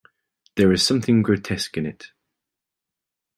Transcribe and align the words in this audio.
There 0.55 0.71
is 0.71 0.81
something 0.81 1.21
grotesque 1.21 1.77
in 1.77 1.85
it. 1.85 2.07